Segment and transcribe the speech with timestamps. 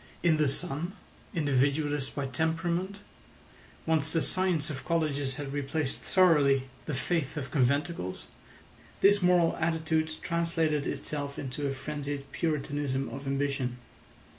[0.23, 0.93] In the son,
[1.35, 3.01] individualist by temperament,
[3.85, 8.25] once the science of colleges had replaced thoroughly the faith of conventicles,
[9.01, 13.77] this moral attitude translated itself into a frenzied puritanism of ambition.